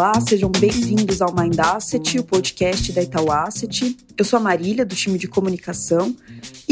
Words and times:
Olá, 0.00 0.18
sejam 0.18 0.50
bem-vindos 0.50 1.20
ao 1.20 1.30
Mind 1.30 1.58
Asset, 1.58 2.18
o 2.18 2.24
podcast 2.24 2.90
da 2.90 3.02
Itaú 3.02 3.30
Asset. 3.30 3.98
Eu 4.16 4.24
sou 4.24 4.38
a 4.38 4.40
Marília, 4.40 4.82
do 4.82 4.94
time 4.94 5.18
de 5.18 5.28
comunicação, 5.28 6.16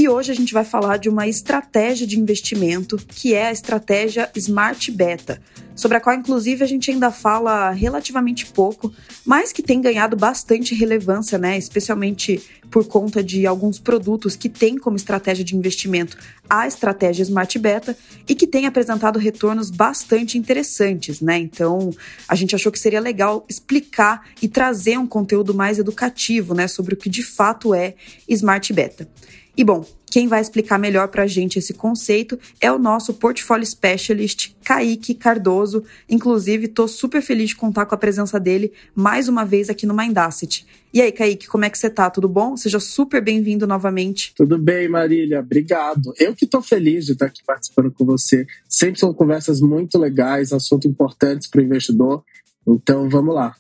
hoje 0.09 0.33
a 0.33 0.35
gente 0.35 0.53
vai 0.53 0.65
falar 0.65 0.97
de 0.97 1.09
uma 1.09 1.29
estratégia 1.29 2.07
de 2.07 2.19
investimento 2.19 2.97
que 2.97 3.35
é 3.35 3.49
a 3.49 3.53
estratégia 3.53 4.31
Smart 4.35 4.91
Beta, 4.91 5.41
sobre 5.79 5.97
a 5.97 6.01
qual, 6.01 6.17
inclusive, 6.17 6.65
a 6.65 6.67
gente 6.67 6.91
ainda 6.91 7.13
fala 7.13 7.71
relativamente 7.71 8.47
pouco, 8.47 8.93
mas 9.25 9.53
que 9.53 9.63
tem 9.63 9.81
ganhado 9.81 10.17
bastante 10.17 10.75
relevância, 10.75 11.39
né? 11.39 11.57
Especialmente 11.57 12.43
por 12.69 12.85
conta 12.87 13.23
de 13.23 13.47
alguns 13.47 13.79
produtos 13.79 14.35
que 14.35 14.49
têm 14.49 14.77
como 14.77 14.97
estratégia 14.97 15.45
de 15.45 15.57
investimento 15.57 16.17
a 16.51 16.67
estratégia 16.67 17.23
Smart 17.23 17.57
Beta 17.59 17.97
e 18.29 18.35
que 18.35 18.47
tem 18.47 18.67
apresentado 18.67 19.19
retornos 19.19 19.71
bastante 19.71 20.37
interessantes, 20.37 21.21
né? 21.21 21.39
Então, 21.39 21.91
a 22.27 22.35
gente 22.35 22.57
achou 22.57 22.73
que 22.73 22.79
seria 22.79 23.01
legal 23.01 23.47
explicar 23.49 24.27
e 24.43 24.49
trazer 24.49 24.99
um 24.99 25.07
conteúdo 25.07 25.55
mais 25.55 25.79
educativo, 25.79 26.55
né, 26.55 26.67
sobre 26.67 26.95
o 26.95 26.97
que 26.97 27.09
de 27.09 27.23
fato 27.23 27.73
é 27.73 27.95
Smart 28.29 28.73
Beta. 28.73 29.09
E 29.59 29.65
bom, 29.65 29.85
quem 30.09 30.29
vai 30.29 30.41
explicar 30.41 30.79
melhor 30.79 31.09
para 31.09 31.25
a 31.25 31.27
gente 31.27 31.59
esse 31.59 31.75
conceito 31.75 32.39
é 32.61 32.71
o 32.71 32.79
nosso 32.79 33.13
Portfolio 33.13 33.67
Specialist, 33.67 34.53
Kaique 34.65 35.15
Cardoso. 35.15 35.83
Inclusive, 36.09 36.67
estou 36.67 36.87
super 36.87 37.21
feliz 37.21 37.49
de 37.49 37.57
contar 37.57 37.85
com 37.85 37.93
a 37.93 37.99
presença 37.99 38.39
dele 38.39 38.73
mais 38.95 39.29
uma 39.29 39.45
vez 39.45 39.69
aqui 39.69 39.85
no 39.85 39.93
Mindasset. 39.93 40.65
E 40.95 41.03
aí, 41.03 41.11
Kaique, 41.11 41.49
como 41.49 41.65
é 41.65 41.71
que 41.71 41.77
você 41.77 41.91
tá? 41.91 42.09
Tudo 42.09 42.29
bom? 42.29 42.57
Seja 42.57 42.79
super 42.79 43.21
bem-vindo 43.21 43.67
novamente. 43.67 44.33
Tudo 44.37 44.57
bem, 44.57 44.89
Marília. 44.89 45.41
Obrigado. 45.41 46.15
Eu 46.21 46.37
que 46.37 46.45
estou 46.45 46.63
feliz 46.63 47.07
de 47.07 47.15
estar 47.15 47.27
aqui 47.27 47.43
participando 47.45 47.91
com 47.91 48.05
você. 48.05 48.47
Sempre 48.69 49.01
são 49.01 49.13
conversas 49.13 49.61
muito 49.61 49.99
legais, 49.99 50.53
assuntos 50.53 50.89
importantes 50.89 51.49
para 51.49 51.61
o 51.61 51.65
investidor. 51.65 52.23
Então, 52.65 53.09
vamos 53.09 53.35
lá. 53.35 53.57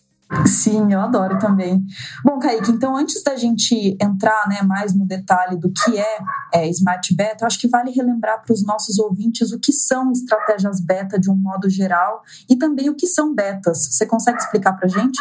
Sim, 0.46 0.92
eu 0.92 1.00
adoro 1.00 1.38
também. 1.38 1.82
Bom, 2.22 2.38
Kaique, 2.38 2.70
então 2.70 2.94
antes 2.94 3.22
da 3.22 3.34
gente 3.34 3.96
entrar 4.00 4.46
né, 4.48 4.60
mais 4.62 4.94
no 4.94 5.06
detalhe 5.06 5.56
do 5.56 5.72
que 5.72 5.98
é, 5.98 6.18
é 6.54 6.68
Smart 6.68 7.14
Beta, 7.14 7.44
eu 7.44 7.46
acho 7.46 7.58
que 7.58 7.68
vale 7.68 7.90
relembrar 7.90 8.42
para 8.44 8.52
os 8.52 8.64
nossos 8.64 8.98
ouvintes 8.98 9.52
o 9.52 9.58
que 9.58 9.72
são 9.72 10.12
estratégias 10.12 10.80
beta 10.80 11.18
de 11.18 11.30
um 11.30 11.34
modo 11.34 11.70
geral 11.70 12.22
e 12.48 12.56
também 12.56 12.90
o 12.90 12.94
que 12.94 13.06
são 13.06 13.34
betas. 13.34 13.88
Você 13.90 14.06
consegue 14.06 14.38
explicar 14.38 14.74
para 14.74 14.86
a 14.86 14.90
gente? 14.90 15.18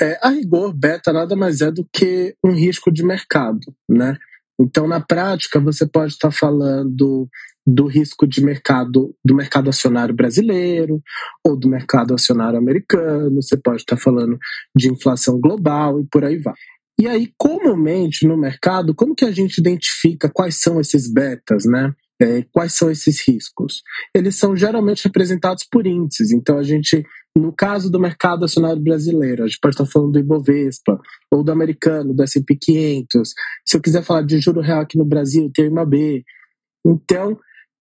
É, 0.00 0.18
a 0.22 0.28
rigor, 0.28 0.72
beta 0.72 1.12
nada 1.12 1.34
mais 1.34 1.62
é 1.62 1.70
do 1.70 1.86
que 1.90 2.36
um 2.44 2.52
risco 2.52 2.92
de 2.92 3.02
mercado, 3.02 3.74
né? 3.88 4.18
Então, 4.60 4.86
na 4.86 5.00
prática, 5.00 5.58
você 5.58 5.86
pode 5.86 6.12
estar 6.12 6.30
falando 6.30 7.26
do 7.66 7.86
risco 7.86 8.26
de 8.26 8.42
mercado 8.42 9.14
do 9.24 9.34
mercado 9.34 9.68
acionário 9.68 10.14
brasileiro 10.14 11.00
ou 11.46 11.56
do 11.56 11.68
mercado 11.68 12.14
acionário 12.14 12.58
americano, 12.58 13.42
você 13.42 13.56
pode 13.56 13.82
estar 13.82 13.96
falando 13.96 14.38
de 14.74 14.90
inflação 14.90 15.38
global 15.38 16.00
e 16.00 16.06
por 16.06 16.24
aí 16.24 16.38
vai. 16.38 16.54
E 17.00 17.08
aí, 17.08 17.32
comumente 17.38 18.26
no 18.26 18.36
mercado, 18.36 18.94
como 18.94 19.14
que 19.14 19.24
a 19.24 19.30
gente 19.30 19.58
identifica 19.58 20.28
quais 20.28 20.60
são 20.60 20.78
esses 20.78 21.10
betas, 21.10 21.64
né? 21.64 21.94
É, 22.20 22.42
quais 22.52 22.74
são 22.74 22.90
esses 22.90 23.26
riscos? 23.26 23.82
Eles 24.14 24.36
são 24.36 24.54
geralmente 24.54 25.04
representados 25.04 25.64
por 25.64 25.86
índices. 25.86 26.30
Então, 26.30 26.58
a 26.58 26.62
gente, 26.62 27.02
no 27.34 27.54
caso 27.54 27.90
do 27.90 27.98
mercado 27.98 28.44
acionário 28.44 28.82
brasileiro, 28.82 29.42
a 29.42 29.46
gente 29.46 29.58
pode 29.62 29.74
estar 29.74 29.86
falando 29.86 30.12
do 30.12 30.18
Ibovespa, 30.18 31.00
ou 31.32 31.42
do 31.42 31.50
americano, 31.50 32.12
do 32.12 32.22
S&P 32.22 32.54
500. 32.60 33.32
Se 33.64 33.78
eu 33.78 33.80
quiser 33.80 34.02
falar 34.02 34.20
de 34.20 34.38
juro 34.38 34.60
real 34.60 34.82
aqui 34.82 34.98
no 34.98 35.04
Brasil, 35.06 35.50
tem 35.54 35.64
o 35.64 35.68
IMAB. 35.68 36.22
Então, 36.84 37.38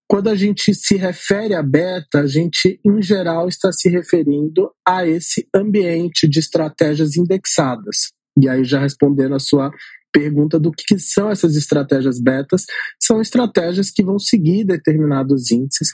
quando 0.09 0.27
a 0.27 0.35
gente 0.35 0.73
se 0.73 0.95
refere 0.97 1.53
a 1.53 1.61
beta, 1.61 2.21
a 2.21 2.27
gente, 2.27 2.79
em 2.83 2.99
geral, 2.99 3.47
está 3.47 3.71
se 3.71 3.87
referindo 3.89 4.71
a 4.85 5.05
esse 5.05 5.47
ambiente 5.55 6.27
de 6.27 6.39
estratégias 6.39 7.15
indexadas. 7.15 8.11
E 8.35 8.49
aí, 8.49 8.63
já 8.63 8.79
respondendo 8.79 9.35
a 9.35 9.39
sua 9.39 9.71
pergunta 10.11 10.59
do 10.59 10.71
que 10.71 10.97
são 10.97 11.29
essas 11.29 11.55
estratégias 11.55 12.19
betas, 12.19 12.65
são 12.99 13.21
estratégias 13.21 13.91
que 13.91 14.03
vão 14.03 14.17
seguir 14.17 14.63
determinados 14.63 15.51
índices. 15.51 15.89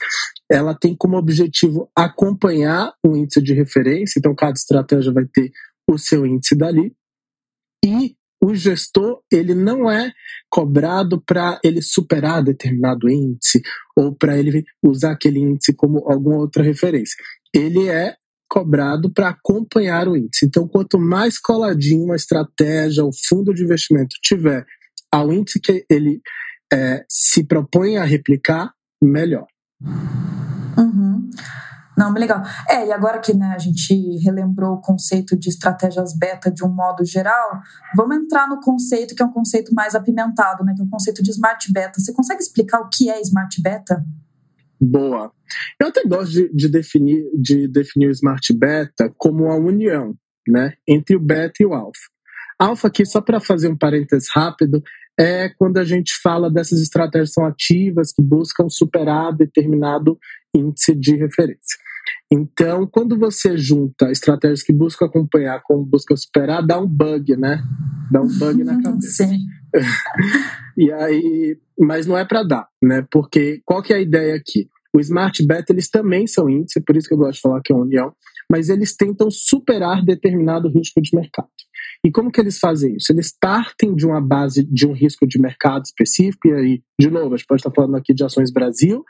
Ela 0.50 0.74
tem 0.74 0.96
como 0.96 1.18
objetivo 1.18 1.90
acompanhar 1.94 2.94
um 3.04 3.14
índice 3.14 3.42
de 3.42 3.52
referência, 3.52 4.18
então 4.18 4.34
cada 4.34 4.54
estratégia 4.54 5.12
vai 5.12 5.26
ter 5.26 5.50
o 5.86 5.98
seu 5.98 6.24
índice 6.24 6.56
dali. 6.56 6.90
E 7.84 8.16
o 8.42 8.54
gestor 8.54 9.20
ele 9.32 9.54
não 9.54 9.90
é 9.90 10.12
cobrado 10.50 11.20
para 11.20 11.58
ele 11.64 11.80
superar 11.82 12.42
determinado 12.42 13.08
índice 13.08 13.62
ou 13.96 14.14
para 14.14 14.38
ele 14.38 14.64
usar 14.82 15.12
aquele 15.12 15.40
índice 15.40 15.74
como 15.74 15.98
alguma 16.10 16.36
outra 16.36 16.62
referência. 16.62 17.16
Ele 17.54 17.88
é 17.88 18.14
cobrado 18.48 19.12
para 19.12 19.30
acompanhar 19.30 20.08
o 20.08 20.16
índice. 20.16 20.46
Então, 20.46 20.68
quanto 20.68 20.98
mais 20.98 21.38
coladinho 21.38 22.12
a 22.12 22.16
estratégia, 22.16 23.04
o 23.04 23.10
fundo 23.28 23.52
de 23.52 23.64
investimento 23.64 24.14
tiver 24.22 24.64
ao 25.10 25.32
índice 25.32 25.60
que 25.60 25.84
ele 25.90 26.20
é, 26.72 27.04
se 27.08 27.44
propõe 27.44 27.96
a 27.96 28.04
replicar, 28.04 28.72
melhor. 29.02 29.46
Uhum. 30.76 31.30
Não, 31.96 32.12
legal. 32.12 32.42
É, 32.68 32.86
e 32.86 32.92
agora 32.92 33.18
que 33.18 33.32
né, 33.34 33.54
a 33.54 33.58
gente 33.58 33.94
relembrou 34.18 34.74
o 34.74 34.80
conceito 34.80 35.36
de 35.36 35.48
estratégias 35.48 36.16
beta 36.16 36.50
de 36.50 36.62
um 36.62 36.68
modo 36.68 37.04
geral, 37.04 37.60
vamos 37.96 38.16
entrar 38.16 38.46
no 38.46 38.60
conceito 38.60 39.14
que 39.14 39.22
é 39.22 39.26
um 39.26 39.32
conceito 39.32 39.74
mais 39.74 39.94
apimentado, 39.94 40.62
né? 40.62 40.74
Que 40.76 40.82
é 40.82 40.84
o 40.84 40.90
conceito 40.90 41.22
de 41.22 41.30
smart 41.30 41.72
beta. 41.72 41.98
Você 41.98 42.12
consegue 42.12 42.42
explicar 42.42 42.80
o 42.80 42.88
que 42.90 43.08
é 43.08 43.20
smart 43.22 43.62
beta? 43.62 44.04
Boa. 44.78 45.32
Eu 45.80 45.88
até 45.88 46.04
gosto 46.04 46.32
de, 46.32 46.52
de 46.52 46.68
definir, 46.68 47.24
de 47.40 47.66
definir 47.66 48.08
o 48.08 48.12
smart 48.12 48.52
beta 48.52 49.10
como 49.16 49.50
a 49.50 49.56
união 49.56 50.14
né, 50.46 50.74
entre 50.86 51.16
o 51.16 51.20
beta 51.20 51.62
e 51.62 51.66
o 51.66 51.72
alfa. 51.72 52.00
Alfa 52.58 52.88
aqui, 52.88 53.04
só 53.04 53.20
para 53.20 53.40
fazer 53.40 53.68
um 53.68 53.76
parênteses 53.76 54.28
rápido, 54.34 54.82
é 55.18 55.48
quando 55.48 55.78
a 55.78 55.84
gente 55.84 56.12
fala 56.22 56.50
dessas 56.50 56.80
estratégias 56.80 57.32
são 57.32 57.44
ativas 57.44 58.12
que 58.12 58.22
buscam 58.22 58.68
superar 58.68 59.34
determinado 59.34 60.18
índice 60.54 60.94
de 60.94 61.16
referência. 61.16 61.78
Então, 62.30 62.86
quando 62.86 63.18
você 63.18 63.56
junta 63.56 64.10
estratégias 64.10 64.62
que 64.62 64.72
buscam 64.72 65.06
acompanhar 65.06 65.62
com 65.62 65.84
buscam 65.84 66.16
superar, 66.16 66.64
dá 66.64 66.78
um 66.78 66.86
bug, 66.86 67.36
né? 67.36 67.62
Dá 68.10 68.20
um 68.20 68.28
bug 68.38 68.64
na 68.64 68.82
cabeça. 68.82 69.24
Sim. 69.24 69.38
e 70.76 70.92
aí, 70.92 71.58
mas 71.78 72.06
não 72.06 72.16
é 72.16 72.24
para 72.24 72.42
dar, 72.42 72.68
né? 72.82 73.06
Porque 73.10 73.60
qual 73.64 73.82
que 73.82 73.92
é 73.92 73.96
a 73.96 74.00
ideia 74.00 74.34
aqui? 74.34 74.68
O 74.94 75.00
Smart 75.00 75.44
Beta, 75.46 75.72
eles 75.72 75.90
também 75.90 76.26
são 76.26 76.48
índice, 76.48 76.80
por 76.80 76.96
isso 76.96 77.06
que 77.06 77.14
eu 77.14 77.18
gosto 77.18 77.34
de 77.34 77.40
falar 77.42 77.60
que 77.62 77.72
é 77.72 77.76
união, 77.76 78.14
mas 78.50 78.70
eles 78.70 78.96
tentam 78.96 79.30
superar 79.30 80.02
determinado 80.02 80.68
risco 80.70 81.02
de 81.02 81.14
mercado. 81.14 81.48
E 82.04 82.10
como 82.10 82.30
que 82.30 82.40
eles 82.40 82.58
fazem 82.58 82.96
isso? 82.96 83.12
Eles 83.12 83.34
partem 83.38 83.94
de 83.94 84.06
uma 84.06 84.20
base 84.20 84.64
de 84.64 84.86
um 84.86 84.92
risco 84.92 85.26
de 85.26 85.38
mercado 85.38 85.84
específico, 85.84 86.48
e 86.48 86.52
aí, 86.52 86.82
de 86.98 87.10
novo, 87.10 87.34
a 87.34 87.36
gente 87.36 87.46
pode 87.46 87.60
estar 87.60 87.72
falando 87.74 87.96
aqui 87.96 88.14
de 88.14 88.24
ações 88.24 88.50
Brasil, 88.50 89.04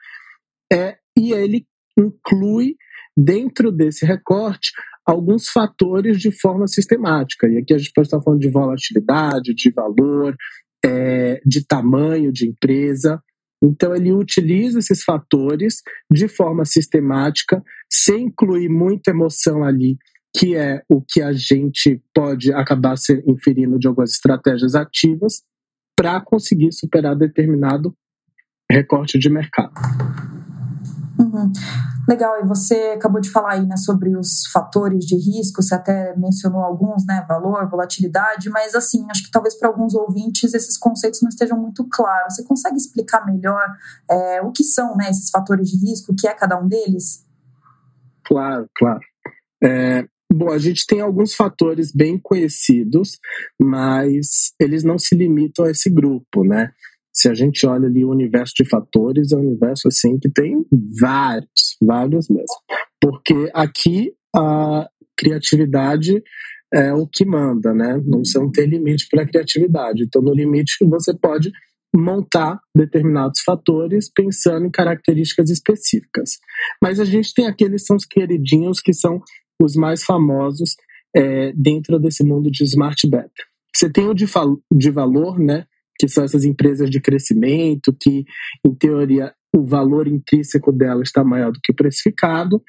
é, 0.73 0.97
e 1.17 1.33
ele 1.33 1.65
inclui 1.97 2.75
dentro 3.17 3.73
desse 3.73 4.05
recorte 4.05 4.73
alguns 5.07 5.49
fatores 5.49 6.21
de 6.21 6.33
forma 6.33 6.67
sistemática. 6.67 7.49
E 7.49 7.59
aqui 7.59 7.73
a 7.73 7.79
gente 7.79 7.93
pode 7.95 8.09
estar 8.09 8.21
falando 8.21 8.41
de 8.41 8.51
volatilidade, 8.51 9.55
de 9.55 9.71
valor, 9.71 10.37
é, 10.85 11.41
de 11.47 11.65
tamanho 11.65 12.33
de 12.33 12.49
empresa. 12.49 13.23
Então, 13.63 13.95
ele 13.95 14.13
utiliza 14.13 14.81
esses 14.81 15.03
fatores 15.03 15.83
de 16.13 16.29
forma 16.29 16.65
sistemática, 16.65 17.63
sem 17.91 18.25
incluir 18.25 18.69
muita 18.69 19.13
emoção 19.13 19.65
ali, 19.65 19.97
que 20.37 20.55
é 20.55 20.83
o 20.89 21.01
que 21.01 21.23
a 21.23 21.33
gente 21.33 22.03
pode 22.15 22.53
acabar 22.53 22.97
se 22.99 23.23
inferindo 23.27 23.79
de 23.79 23.87
algumas 23.87 24.11
estratégias 24.11 24.75
ativas, 24.75 25.43
para 25.97 26.21
conseguir 26.21 26.73
superar 26.73 27.17
determinado 27.17 27.97
recorte 28.71 29.19
de 29.19 29.31
mercado. 29.31 29.73
Uhum. 31.19 31.51
Legal, 32.09 32.41
e 32.41 32.47
você 32.47 32.93
acabou 32.95 33.21
de 33.21 33.31
falar 33.31 33.55
aí 33.55 33.67
né, 33.67 33.77
sobre 33.77 34.17
os 34.17 34.47
fatores 34.53 35.05
de 35.05 35.17
risco, 35.17 35.61
você 35.61 35.75
até 35.75 36.17
mencionou 36.17 36.63
alguns, 36.63 37.05
né? 37.05 37.25
Valor, 37.29 37.69
volatilidade, 37.69 38.49
mas 38.49 38.75
assim, 38.77 39.05
acho 39.11 39.25
que 39.25 39.31
talvez 39.31 39.59
para 39.59 39.69
alguns 39.69 39.95
ouvintes 39.95 40.55
esses 40.55 40.79
conceitos 40.79 41.21
não 41.21 41.29
estejam 41.29 41.59
muito 41.59 41.85
claros. 41.91 42.35
Você 42.35 42.45
consegue 42.45 42.77
explicar 42.77 43.27
melhor 43.27 43.67
é, 44.09 44.41
o 44.43 44.53
que 44.53 44.63
são 44.63 44.97
né, 44.97 45.11
esses 45.11 45.31
fatores 45.31 45.69
de 45.69 45.79
risco, 45.85 46.13
o 46.13 46.17
que 46.17 46.29
é 46.29 46.35
cada 46.35 46.57
um 46.61 46.69
deles? 46.69 47.25
Claro, 48.25 48.69
claro. 48.77 49.01
É, 49.63 50.05
bom, 50.33 50.51
a 50.51 50.59
gente 50.59 50.87
tem 50.87 51.01
alguns 51.01 51.35
fatores 51.35 51.93
bem 51.93 52.19
conhecidos, 52.19 53.19
mas 53.61 54.53
eles 54.61 54.85
não 54.85 54.99
se 54.99 55.17
limitam 55.17 55.65
a 55.65 55.71
esse 55.71 55.91
grupo, 55.91 56.45
né? 56.45 56.73
Se 57.17 57.29
a 57.31 57.35
gente 57.35 57.67
olha 57.67 57.87
ali 57.87 58.05
o 58.05 58.11
universo 58.11 58.53
de 58.59 58.69
fatores, 58.69 59.33
é 59.33 59.37
um 59.37 59.41
universo 59.41 59.89
assim 59.89 60.19
que 60.19 60.29
tem 60.29 60.65
vários, 61.01 61.77
vários 61.81 62.29
mesmo. 62.29 62.57
Porque 63.01 63.51
aqui 63.55 64.13
a 64.35 64.87
criatividade 65.17 66.23
é 66.73 66.93
o 66.93 67.07
que 67.07 67.25
manda, 67.25 67.73
né? 67.73 67.99
Não, 68.05 68.23
você 68.23 68.39
não 68.39 68.51
tem 68.51 68.67
limite 68.67 69.07
para 69.11 69.23
a 69.23 69.27
criatividade. 69.27 70.03
Então, 70.03 70.21
no 70.21 70.35
limite, 70.35 70.77
você 70.85 71.17
pode 71.17 71.51
montar 71.95 72.61
determinados 72.77 73.41
fatores 73.41 74.11
pensando 74.13 74.67
em 74.67 74.71
características 74.71 75.49
específicas. 75.49 76.33
Mas 76.83 77.01
a 77.01 77.05
gente 77.07 77.33
tem 77.33 77.47
aqueles 77.47 77.87
são 77.87 77.97
os 77.97 78.05
queridinhos 78.05 78.81
que 78.81 78.93
são 78.93 79.23
os 79.63 79.75
mais 79.75 80.05
famosos 80.05 80.75
é, 81.15 81.53
dentro 81.55 81.99
desse 81.99 82.23
mundo 82.23 82.51
de 82.51 82.63
smart 82.65 83.09
beta. 83.09 83.31
Você 83.75 83.91
tem 83.91 84.07
o 84.07 84.15
de, 84.15 84.27
de 84.73 84.91
valor, 84.91 85.39
né, 85.39 85.65
que 85.99 86.09
são 86.09 86.25
essas 86.25 86.45
empresas 86.45 86.91
de 86.91 87.01
crescimento, 87.01 87.97
que, 88.01 88.25
em 88.65 88.75
teoria, 88.75 89.33
o 89.55 89.65
valor 89.65 90.07
intrínseco 90.07 90.73
delas 90.73 91.09
está 91.09 91.25
maior 91.25 91.53
do 91.53 91.61
que 91.63 91.73
precificado. 91.73 92.63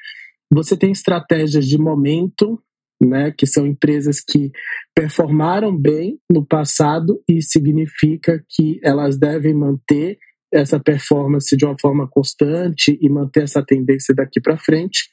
Você 0.52 0.76
tem 0.76 0.90
estratégias 0.90 1.66
de 1.66 1.78
momento, 1.78 2.62
né, 3.02 3.32
que 3.36 3.46
são 3.46 3.66
empresas 3.66 4.20
que 4.20 4.50
performaram 4.94 5.76
bem 5.76 6.18
no 6.30 6.44
passado 6.44 7.22
e 7.28 7.42
significa 7.42 8.42
que 8.48 8.80
elas 8.82 9.18
devem 9.18 9.54
manter 9.54 10.18
essa 10.52 10.80
performance 10.80 11.54
de 11.56 11.64
uma 11.64 11.76
forma 11.78 12.08
constante 12.08 12.98
e 13.00 13.08
manter 13.08 13.44
essa 13.44 13.62
tendência 13.62 14.14
daqui 14.14 14.40
para 14.40 14.56
frente. 14.56 15.10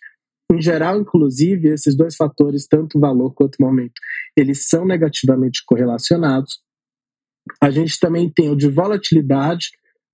Em 0.52 0.62
geral, 0.62 1.00
inclusive, 1.00 1.70
esses 1.70 1.96
dois 1.96 2.16
fatores, 2.16 2.68
tanto 2.68 3.00
valor 3.00 3.34
quanto 3.34 3.58
momento, 3.60 3.94
eles 4.38 4.70
são 4.70 4.86
negativamente 4.86 5.62
correlacionados. 5.66 6.62
A 7.62 7.70
gente 7.70 8.00
também 8.00 8.30
tem 8.30 8.50
o 8.50 8.56
de 8.56 8.70
volatilidade, 8.70 9.68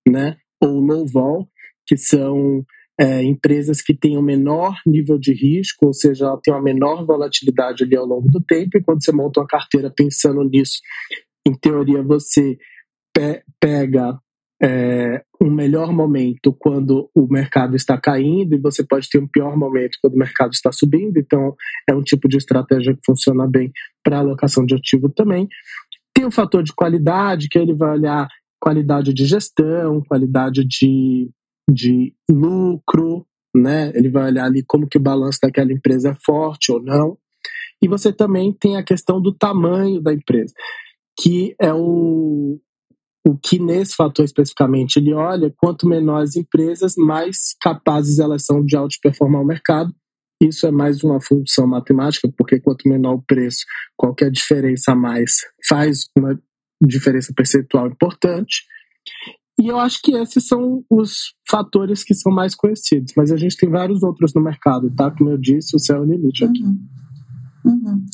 né, 0.08 0.36
ou 0.60 0.80
low 0.80 1.06
vol, 1.06 1.48
que 1.86 1.96
são 1.96 2.64
é, 3.00 3.22
empresas 3.22 3.80
que 3.80 3.94
têm 3.94 4.16
um 4.16 4.22
menor 4.22 4.76
nível 4.86 5.18
de 5.18 5.32
risco, 5.32 5.86
ou 5.86 5.94
seja, 5.94 6.26
ela 6.26 6.40
tem 6.42 6.52
uma 6.52 6.62
menor 6.62 7.04
volatilidade 7.04 7.84
ali 7.84 7.96
ao 7.96 8.06
longo 8.06 8.28
do 8.28 8.40
tempo, 8.40 8.76
e 8.76 8.82
quando 8.82 9.02
você 9.02 9.12
monta 9.12 9.40
uma 9.40 9.46
carteira 9.46 9.92
pensando 9.94 10.42
nisso, 10.44 10.78
em 11.46 11.54
teoria 11.54 12.02
você 12.02 12.56
pe 13.14 13.42
pega 13.60 14.18
é, 14.62 15.24
um 15.42 15.50
melhor 15.50 15.92
momento 15.92 16.54
quando 16.56 17.10
o 17.12 17.26
mercado 17.26 17.74
está 17.74 17.98
caindo 17.98 18.54
e 18.54 18.60
você 18.60 18.84
pode 18.84 19.08
ter 19.08 19.18
um 19.18 19.26
pior 19.26 19.56
momento 19.56 19.98
quando 20.00 20.14
o 20.14 20.18
mercado 20.18 20.52
está 20.52 20.70
subindo. 20.70 21.16
Então, 21.16 21.56
é 21.88 21.92
um 21.92 22.02
tipo 22.02 22.28
de 22.28 22.36
estratégia 22.36 22.94
que 22.94 23.00
funciona 23.04 23.48
bem 23.50 23.72
para 24.04 24.18
alocação 24.18 24.64
de 24.64 24.76
ativo 24.76 25.08
também. 25.08 25.48
Tem 26.22 26.28
o 26.28 26.30
fator 26.30 26.62
de 26.62 26.72
qualidade, 26.72 27.48
que 27.48 27.58
ele 27.58 27.74
vai 27.74 27.98
olhar 27.98 28.28
qualidade 28.60 29.12
de 29.12 29.24
gestão, 29.26 30.00
qualidade 30.02 30.64
de, 30.64 31.28
de 31.68 32.14
lucro, 32.30 33.26
né? 33.52 33.90
Ele 33.92 34.08
vai 34.08 34.26
olhar 34.26 34.44
ali 34.44 34.62
como 34.62 34.86
que 34.86 34.98
o 34.98 35.02
balanço 35.02 35.40
daquela 35.42 35.72
empresa 35.72 36.10
é 36.10 36.14
forte 36.14 36.70
ou 36.70 36.80
não. 36.80 37.18
E 37.82 37.88
você 37.88 38.12
também 38.12 38.52
tem 38.52 38.76
a 38.76 38.84
questão 38.84 39.20
do 39.20 39.34
tamanho 39.34 40.00
da 40.00 40.14
empresa, 40.14 40.54
que 41.20 41.56
é 41.60 41.74
o, 41.74 42.60
o 43.26 43.36
que 43.36 43.58
nesse 43.58 43.96
fator 43.96 44.24
especificamente 44.24 45.00
ele 45.00 45.12
olha, 45.12 45.52
quanto 45.56 45.88
menores 45.88 46.30
as 46.30 46.36
empresas, 46.36 46.94
mais 46.96 47.52
capazes 47.60 48.20
elas 48.20 48.44
são 48.44 48.64
de 48.64 48.76
outperformar 48.76 49.42
o 49.42 49.46
mercado. 49.46 49.92
Isso 50.42 50.66
é 50.66 50.70
mais 50.70 51.04
uma 51.04 51.20
função 51.20 51.66
matemática, 51.66 52.28
porque 52.36 52.60
quanto 52.60 52.88
menor 52.88 53.14
o 53.14 53.22
preço, 53.22 53.64
qualquer 53.96 54.30
diferença 54.30 54.92
a 54.92 54.96
mais 54.96 55.32
faz 55.68 56.06
uma 56.16 56.38
diferença 56.80 57.32
percentual 57.34 57.86
importante. 57.86 58.64
E 59.60 59.68
eu 59.68 59.78
acho 59.78 60.00
que 60.02 60.12
esses 60.16 60.46
são 60.46 60.84
os 60.90 61.34
fatores 61.48 62.02
que 62.02 62.14
são 62.14 62.32
mais 62.32 62.54
conhecidos, 62.54 63.12
mas 63.16 63.30
a 63.30 63.36
gente 63.36 63.56
tem 63.56 63.68
vários 63.68 64.02
outros 64.02 64.34
no 64.34 64.42
mercado, 64.42 64.90
tá? 64.90 65.10
Como 65.10 65.30
eu 65.30 65.38
disse, 65.38 65.76
o 65.76 65.78
céu 65.78 65.98
é 65.98 66.00
o 66.00 66.04
limite 66.04 66.44
aqui. 66.44 66.64
Uhum. 66.64 66.88
Uhum. 67.64 68.04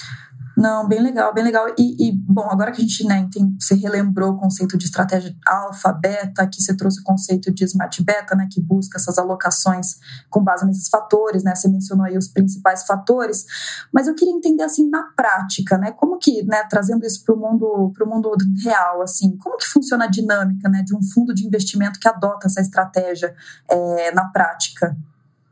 Não, 0.59 0.89
bem 0.89 1.01
legal, 1.01 1.33
bem 1.33 1.45
legal. 1.45 1.69
E, 1.79 2.09
e, 2.09 2.13
bom, 2.13 2.49
agora 2.51 2.73
que 2.73 2.83
a 2.83 2.85
gente 2.85 3.07
né, 3.07 3.29
tem, 3.33 3.57
você 3.61 3.77
relembrou 3.77 4.33
o 4.33 4.37
conceito 4.37 4.77
de 4.77 4.87
estratégia 4.87 5.33
alfa, 5.47 5.93
beta, 5.93 6.43
aqui 6.43 6.61
você 6.61 6.77
trouxe 6.77 7.01
o 7.01 7.05
conceito 7.05 7.55
de 7.55 7.65
smart 7.65 8.03
beta, 8.03 8.35
né, 8.35 8.49
que 8.51 8.61
busca 8.61 8.99
essas 8.99 9.19
alocações 9.19 10.01
com 10.29 10.43
base 10.43 10.67
nesses 10.67 10.89
fatores, 10.89 11.45
né? 11.45 11.55
Você 11.55 11.69
mencionou 11.69 12.05
aí 12.05 12.19
os 12.19 12.27
principais 12.27 12.85
fatores, 12.85 13.47
mas 13.93 14.09
eu 14.09 14.17
queria 14.17 14.35
entender 14.35 14.65
assim 14.65 14.91
na 14.91 15.05
prática, 15.17 15.79
né? 15.79 15.93
Como 15.93 16.19
que, 16.19 16.43
né, 16.43 16.65
trazendo 16.69 17.07
isso 17.07 17.25
para 17.25 17.37
o 17.37 17.39
mundo, 17.39 17.93
mundo 18.05 18.33
real, 18.65 19.01
assim, 19.01 19.37
como 19.37 19.57
que 19.59 19.67
funciona 19.67 20.07
a 20.07 20.11
dinâmica, 20.11 20.69
né, 20.69 20.83
de 20.83 20.93
um 20.93 21.01
fundo 21.01 21.33
de 21.33 21.47
investimento 21.47 22.01
que 22.01 22.09
adota 22.09 22.49
essa 22.49 22.61
estratégia 22.61 23.33
é, 23.71 24.11
na 24.13 24.25
prática? 24.25 24.97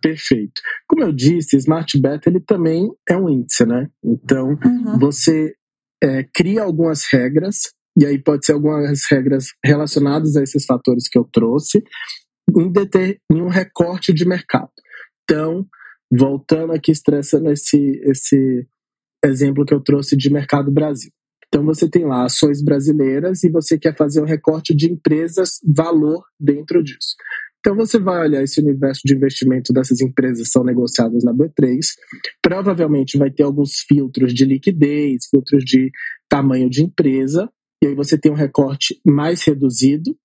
Perfeito. 0.06 0.62
Como 0.86 1.02
eu 1.02 1.12
disse, 1.12 1.56
Smart 1.56 2.00
Beta 2.00 2.30
ele 2.30 2.38
também 2.38 2.88
é 3.08 3.16
um 3.16 3.28
índice, 3.28 3.66
né? 3.66 3.88
Então, 4.04 4.50
uhum. 4.50 4.98
você 5.00 5.52
é, 6.00 6.22
cria 6.32 6.62
algumas 6.62 7.02
regras, 7.12 7.72
e 7.98 8.06
aí 8.06 8.16
pode 8.22 8.46
ser 8.46 8.52
algumas 8.52 9.02
regras 9.10 9.46
relacionadas 9.64 10.36
a 10.36 10.44
esses 10.44 10.64
fatores 10.64 11.08
que 11.08 11.18
eu 11.18 11.24
trouxe, 11.24 11.82
em, 12.56 12.70
deter, 12.70 13.18
em 13.32 13.42
um 13.42 13.48
recorte 13.48 14.14
de 14.14 14.24
mercado. 14.24 14.70
Então, 15.24 15.66
voltando 16.08 16.72
aqui, 16.72 16.92
estressando 16.92 17.50
esse, 17.50 18.00
esse 18.04 18.64
exemplo 19.24 19.66
que 19.66 19.74
eu 19.74 19.80
trouxe 19.80 20.16
de 20.16 20.32
mercado 20.32 20.70
Brasil. 20.70 21.10
Então 21.48 21.64
você 21.64 21.88
tem 21.88 22.04
lá 22.04 22.24
ações 22.24 22.62
brasileiras 22.62 23.42
e 23.42 23.50
você 23.50 23.78
quer 23.78 23.96
fazer 23.96 24.20
um 24.20 24.26
recorte 24.26 24.74
de 24.74 24.90
empresas 24.90 25.58
valor 25.64 26.24
dentro 26.38 26.82
disso. 26.82 27.16
Então 27.66 27.74
você 27.74 27.98
vai 27.98 28.22
olhar 28.22 28.44
esse 28.44 28.60
universo 28.60 29.00
de 29.04 29.12
investimento 29.12 29.72
dessas 29.72 30.00
empresas 30.00 30.46
que 30.46 30.52
são 30.52 30.62
negociadas 30.62 31.24
na 31.24 31.34
B3, 31.34 31.80
provavelmente 32.40 33.18
vai 33.18 33.28
ter 33.28 33.42
alguns 33.42 33.80
filtros 33.88 34.32
de 34.32 34.44
liquidez, 34.44 35.26
filtros 35.28 35.64
de 35.64 35.90
tamanho 36.28 36.70
de 36.70 36.84
empresa, 36.84 37.50
e 37.82 37.88
aí 37.88 37.94
você 37.96 38.16
tem 38.16 38.30
um 38.30 38.36
recorte 38.36 39.00
mais 39.04 39.42
reduzido, 39.42 40.16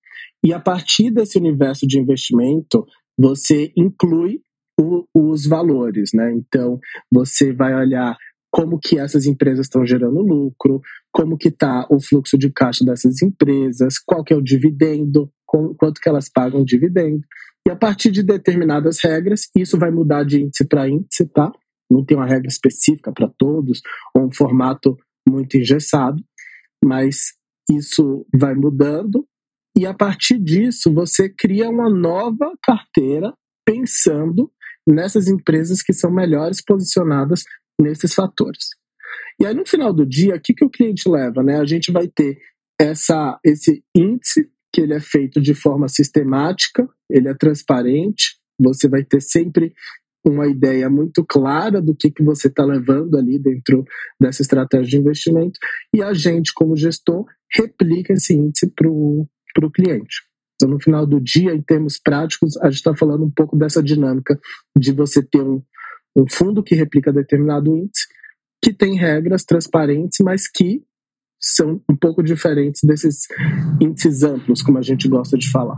e 0.44 0.52
a 0.52 0.60
partir 0.60 1.10
desse 1.10 1.36
universo 1.36 1.84
de 1.84 1.98
investimento, 1.98 2.86
você 3.18 3.72
inclui 3.76 4.40
o, 4.80 5.04
os 5.12 5.44
valores, 5.44 6.10
né? 6.14 6.32
Então, 6.32 6.78
você 7.10 7.52
vai 7.52 7.74
olhar 7.74 8.16
como 8.52 8.78
que 8.78 8.98
essas 9.00 9.26
empresas 9.26 9.66
estão 9.66 9.84
gerando 9.84 10.20
lucro, 10.20 10.80
como 11.10 11.36
que 11.36 11.48
está 11.48 11.88
o 11.90 12.00
fluxo 12.00 12.38
de 12.38 12.52
caixa 12.52 12.84
dessas 12.84 13.20
empresas, 13.20 13.98
qual 13.98 14.22
que 14.22 14.32
é 14.32 14.36
o 14.36 14.42
dividendo, 14.42 15.28
quanto 15.78 16.00
que 16.00 16.08
elas 16.08 16.28
pagam 16.28 16.64
dividendo. 16.64 17.22
E 17.66 17.70
a 17.70 17.76
partir 17.76 18.10
de 18.10 18.22
determinadas 18.22 18.98
regras, 19.02 19.48
isso 19.56 19.78
vai 19.78 19.90
mudar 19.90 20.24
de 20.24 20.42
índice 20.42 20.66
para 20.66 20.88
índice, 20.88 21.26
tá? 21.26 21.52
Não 21.90 22.04
tem 22.04 22.16
uma 22.16 22.26
regra 22.26 22.48
específica 22.48 23.12
para 23.12 23.28
todos, 23.38 23.80
ou 24.14 24.26
um 24.26 24.32
formato 24.32 24.96
muito 25.28 25.56
engessado, 25.56 26.22
mas 26.84 27.34
isso 27.70 28.26
vai 28.34 28.54
mudando. 28.54 29.26
E 29.76 29.86
a 29.86 29.94
partir 29.94 30.38
disso, 30.38 30.92
você 30.92 31.28
cria 31.28 31.68
uma 31.68 31.88
nova 31.88 32.52
carteira 32.62 33.32
pensando 33.64 34.50
nessas 34.86 35.28
empresas 35.28 35.82
que 35.82 35.92
são 35.92 36.10
melhores 36.10 36.62
posicionadas 36.64 37.44
nesses 37.80 38.14
fatores. 38.14 38.70
E 39.40 39.46
aí, 39.46 39.54
no 39.54 39.66
final 39.66 39.92
do 39.92 40.04
dia, 40.04 40.34
o 40.34 40.40
que, 40.40 40.52
que 40.52 40.64
o 40.64 40.70
cliente 40.70 41.08
leva? 41.08 41.42
Né? 41.42 41.58
A 41.58 41.64
gente 41.64 41.92
vai 41.92 42.08
ter 42.08 42.38
essa, 42.80 43.38
esse 43.44 43.84
índice 43.94 44.50
que 44.72 44.80
ele 44.80 44.94
é 44.94 45.00
feito 45.00 45.40
de 45.40 45.54
forma 45.54 45.88
sistemática, 45.88 46.88
ele 47.10 47.28
é 47.28 47.34
transparente, 47.34 48.38
você 48.58 48.88
vai 48.88 49.04
ter 49.04 49.20
sempre 49.20 49.72
uma 50.24 50.46
ideia 50.46 50.88
muito 50.88 51.24
clara 51.24 51.82
do 51.82 51.94
que, 51.94 52.10
que 52.10 52.22
você 52.22 52.46
está 52.46 52.64
levando 52.64 53.16
ali 53.16 53.38
dentro 53.38 53.84
dessa 54.20 54.42
estratégia 54.42 54.90
de 54.90 54.98
investimento 54.98 55.58
e 55.94 56.02
a 56.02 56.14
gente, 56.14 56.52
como 56.54 56.76
gestor, 56.76 57.26
replica 57.52 58.12
esse 58.12 58.34
índice 58.34 58.70
para 58.70 58.88
o 58.88 59.70
cliente. 59.72 60.22
Então, 60.54 60.70
no 60.70 60.80
final 60.80 61.04
do 61.04 61.20
dia, 61.20 61.52
em 61.52 61.60
termos 61.60 61.98
práticos, 61.98 62.56
a 62.58 62.66
gente 62.66 62.76
está 62.76 62.96
falando 62.96 63.24
um 63.24 63.30
pouco 63.30 63.56
dessa 63.56 63.82
dinâmica 63.82 64.38
de 64.78 64.92
você 64.92 65.20
ter 65.20 65.42
um, 65.42 65.60
um 66.16 66.24
fundo 66.30 66.62
que 66.62 66.76
replica 66.76 67.12
determinado 67.12 67.76
índice, 67.76 68.06
que 68.62 68.72
tem 68.72 68.96
regras 68.96 69.44
transparentes, 69.44 70.18
mas 70.22 70.48
que 70.48 70.84
são 71.42 71.80
um 71.90 71.96
pouco 71.96 72.22
diferentes 72.22 72.82
desses 72.84 73.26
índices 73.80 74.22
amplos, 74.22 74.62
como 74.62 74.78
a 74.78 74.82
gente 74.82 75.08
gosta 75.08 75.36
de 75.36 75.50
falar. 75.50 75.76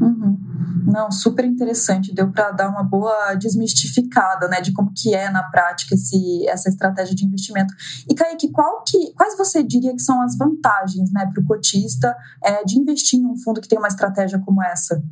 Uhum. 0.00 0.38
Não, 0.86 1.10
super 1.10 1.44
interessante. 1.44 2.14
Deu 2.14 2.30
para 2.30 2.50
dar 2.50 2.68
uma 2.68 2.82
boa 2.82 3.34
desmistificada, 3.34 4.48
né, 4.48 4.60
de 4.60 4.72
como 4.72 4.92
que 4.94 5.14
é 5.14 5.30
na 5.30 5.42
prática 5.42 5.94
esse, 5.94 6.46
essa 6.48 6.68
estratégia 6.68 7.14
de 7.14 7.26
investimento. 7.26 7.74
E 8.08 8.14
Kaique, 8.14 8.50
que, 8.86 9.12
quais 9.14 9.36
você 9.36 9.62
diria 9.62 9.92
que 9.92 10.02
são 10.02 10.22
as 10.22 10.36
vantagens, 10.36 11.10
né, 11.12 11.28
para 11.32 11.42
o 11.42 11.46
cotista 11.46 12.16
é, 12.42 12.64
de 12.64 12.78
investir 12.78 13.20
em 13.20 13.26
um 13.26 13.36
fundo 13.36 13.60
que 13.60 13.68
tem 13.68 13.78
uma 13.78 13.88
estratégia 13.88 14.38
como 14.38 14.62
essa? 14.62 15.02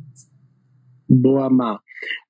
Boa, 1.13 1.49
Má. 1.49 1.79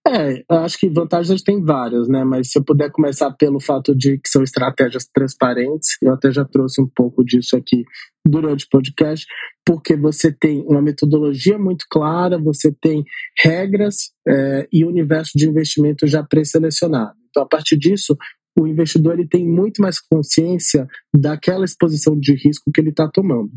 É, 0.05 0.43
acho 0.57 0.77
que 0.77 0.89
vantagens 0.89 1.41
tem 1.41 1.63
várias, 1.63 2.09
né? 2.09 2.23
Mas 2.25 2.51
se 2.51 2.59
eu 2.59 2.63
puder 2.63 2.91
começar 2.91 3.31
pelo 3.31 3.59
fato 3.59 3.95
de 3.95 4.17
que 4.17 4.29
são 4.29 4.43
estratégias 4.43 5.07
transparentes, 5.07 5.97
eu 6.01 6.13
até 6.13 6.29
já 6.29 6.43
trouxe 6.43 6.81
um 6.81 6.87
pouco 6.87 7.23
disso 7.23 7.55
aqui 7.55 7.85
durante 8.27 8.65
o 8.65 8.69
podcast, 8.69 9.25
porque 9.65 9.95
você 9.95 10.31
tem 10.31 10.61
uma 10.67 10.81
metodologia 10.81 11.57
muito 11.57 11.85
clara, 11.89 12.37
você 12.37 12.71
tem 12.81 13.03
regras 13.41 14.11
é, 14.27 14.67
e 14.71 14.83
universo 14.83 15.31
de 15.35 15.47
investimento 15.47 16.05
já 16.05 16.21
pré-selecionado. 16.21 17.15
Então, 17.29 17.43
a 17.43 17.47
partir 17.47 17.77
disso, 17.77 18.17
o 18.59 18.67
investidor 18.67 19.13
ele 19.13 19.27
tem 19.27 19.47
muito 19.47 19.81
mais 19.81 19.99
consciência 19.99 20.85
daquela 21.15 21.65
exposição 21.65 22.19
de 22.19 22.33
risco 22.35 22.71
que 22.71 22.81
ele 22.81 22.89
está 22.89 23.07
tomando. 23.07 23.51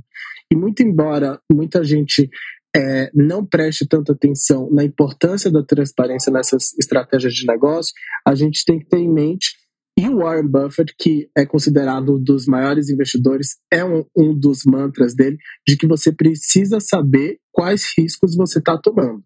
E 0.50 0.56
muito 0.56 0.82
embora 0.82 1.40
muita 1.52 1.82
gente 1.82 2.30
é, 2.76 3.10
não 3.14 3.44
preste 3.44 3.86
tanta 3.88 4.12
atenção 4.12 4.68
na 4.70 4.84
importância 4.84 5.50
da 5.50 5.64
transparência 5.64 6.30
nessas 6.30 6.76
estratégias 6.78 7.32
de 7.32 7.46
negócio, 7.46 7.94
a 8.26 8.34
gente 8.34 8.64
tem 8.66 8.78
que 8.78 8.86
ter 8.86 8.98
em 8.98 9.10
mente 9.10 9.56
E 9.98 10.06
o 10.10 10.18
Warren 10.18 10.46
Buffett, 10.46 10.94
que 10.98 11.30
é 11.34 11.46
considerado 11.46 12.16
um 12.16 12.22
dos 12.22 12.46
maiores 12.46 12.90
investidores, 12.90 13.56
é 13.72 13.82
um, 13.82 14.04
um 14.14 14.38
dos 14.38 14.60
mantras 14.66 15.14
dele 15.14 15.38
de 15.66 15.74
que 15.74 15.86
você 15.86 16.12
precisa 16.12 16.80
saber 16.80 17.38
quais 17.50 17.94
riscos 17.96 18.36
você 18.36 18.58
está 18.58 18.76
tomando. 18.76 19.24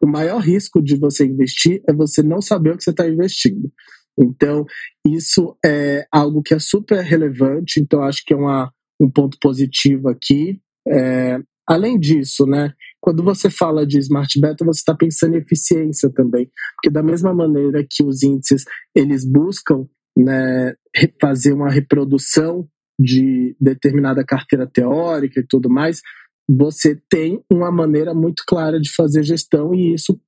O 0.00 0.06
maior 0.06 0.38
risco 0.38 0.80
de 0.80 0.96
você 0.96 1.26
investir 1.26 1.82
é 1.88 1.92
você 1.92 2.22
não 2.22 2.40
saber 2.40 2.70
o 2.70 2.76
que 2.76 2.84
você 2.84 2.90
está 2.90 3.08
investindo. 3.08 3.72
Então, 4.16 4.64
isso 5.04 5.56
é 5.66 6.06
algo 6.12 6.42
que 6.42 6.54
é 6.54 6.60
super 6.60 7.02
relevante, 7.02 7.80
então 7.80 8.00
acho 8.00 8.22
que 8.24 8.32
é 8.32 8.36
uma, 8.36 8.72
um 9.00 9.10
ponto 9.10 9.36
positivo 9.40 10.08
aqui. 10.08 10.60
É, 10.86 11.40
além 11.66 11.98
disso, 11.98 12.46
né, 12.46 12.72
quando 13.00 13.22
você 13.22 13.50
fala 13.50 13.86
de 13.86 13.98
smart 13.98 14.40
beta, 14.40 14.64
você 14.64 14.80
está 14.80 14.94
pensando 14.94 15.34
em 15.34 15.38
eficiência 15.38 16.10
também, 16.10 16.50
porque 16.76 16.90
da 16.90 17.02
mesma 17.02 17.34
maneira 17.34 17.84
que 17.88 18.02
os 18.02 18.22
índices 18.22 18.64
eles 18.94 19.24
buscam 19.24 19.86
né, 20.16 20.74
fazer 21.20 21.52
uma 21.52 21.70
reprodução 21.70 22.68
de 22.98 23.56
determinada 23.60 24.24
carteira 24.24 24.66
teórica 24.66 25.40
e 25.40 25.46
tudo 25.46 25.68
mais, 25.68 26.00
você 26.48 27.00
tem 27.08 27.42
uma 27.50 27.70
maneira 27.70 28.14
muito 28.14 28.44
clara 28.46 28.80
de 28.80 28.92
fazer 28.94 29.22
gestão 29.22 29.74
e 29.74 29.94
isso 29.94 30.20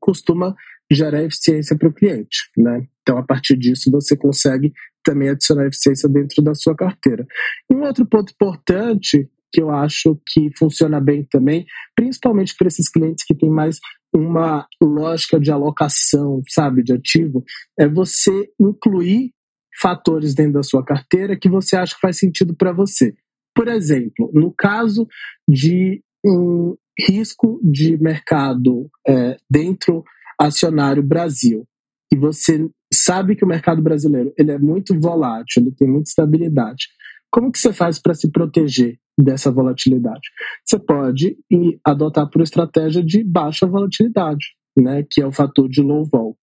costuma 0.00 0.54
gerar 0.90 1.22
eficiência 1.22 1.76
para 1.76 1.88
o 1.88 1.92
cliente, 1.92 2.50
né? 2.56 2.86
Então, 3.02 3.18
a 3.18 3.22
partir 3.22 3.56
disso, 3.56 3.90
você 3.90 4.16
consegue 4.16 4.72
também 5.04 5.28
adicionar 5.28 5.66
eficiência 5.66 6.08
dentro 6.08 6.42
da 6.42 6.54
sua 6.54 6.74
carteira. 6.74 7.26
E 7.70 7.74
um 7.74 7.82
outro 7.82 8.06
ponto 8.06 8.32
importante 8.32 9.30
que 9.52 9.62
eu 9.62 9.70
acho 9.70 10.20
que 10.28 10.50
funciona 10.58 11.00
bem 11.00 11.24
também, 11.24 11.66
principalmente 11.94 12.54
para 12.56 12.68
esses 12.68 12.90
clientes 12.90 13.24
que 13.24 13.34
têm 13.34 13.50
mais 13.50 13.78
uma 14.14 14.66
lógica 14.82 15.38
de 15.38 15.50
alocação, 15.50 16.42
sabe, 16.48 16.82
de 16.82 16.92
ativo, 16.92 17.44
é 17.78 17.86
você 17.86 18.48
incluir 18.60 19.32
fatores 19.80 20.34
dentro 20.34 20.54
da 20.54 20.62
sua 20.62 20.84
carteira 20.84 21.38
que 21.38 21.48
você 21.48 21.76
acha 21.76 21.94
que 21.94 22.00
faz 22.00 22.18
sentido 22.18 22.54
para 22.56 22.72
você. 22.72 23.14
Por 23.54 23.68
exemplo, 23.68 24.30
no 24.32 24.52
caso 24.52 25.06
de 25.48 26.02
um 26.24 26.76
risco 26.98 27.60
de 27.62 27.96
mercado 27.96 28.88
é, 29.06 29.36
dentro 29.50 30.02
acionário 30.38 31.02
Brasil, 31.02 31.66
e 32.12 32.16
você 32.16 32.68
sabe 32.92 33.36
que 33.36 33.44
o 33.44 33.48
mercado 33.48 33.82
brasileiro 33.82 34.32
ele 34.38 34.50
é 34.50 34.58
muito 34.58 34.98
volátil, 34.98 35.62
ele 35.62 35.72
tem 35.72 35.86
muita 35.86 36.08
estabilidade. 36.08 36.86
Como 37.30 37.52
que 37.52 37.58
você 37.58 37.72
faz 37.72 37.98
para 37.98 38.14
se 38.14 38.30
proteger 38.30 38.98
dessa 39.18 39.50
volatilidade? 39.50 40.28
Você 40.64 40.78
pode 40.78 41.36
adotar 41.84 42.28
por 42.30 42.42
estratégia 42.42 43.02
de 43.02 43.22
baixa 43.22 43.66
volatilidade, 43.66 44.46
né, 44.76 45.04
que 45.08 45.20
é 45.20 45.26
o 45.26 45.32
fator 45.32 45.68
de 45.68 45.82
low 45.82 46.04
vol. 46.04 46.36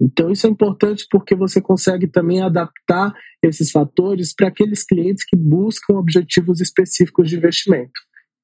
Então 0.00 0.30
isso 0.30 0.46
é 0.46 0.50
importante 0.50 1.06
porque 1.10 1.34
você 1.34 1.60
consegue 1.60 2.06
também 2.06 2.42
adaptar 2.42 3.14
esses 3.42 3.70
fatores 3.70 4.34
para 4.34 4.48
aqueles 4.48 4.84
clientes 4.84 5.24
que 5.24 5.36
buscam 5.36 5.94
objetivos 5.94 6.60
específicos 6.60 7.30
de 7.30 7.36
investimento. 7.36 7.92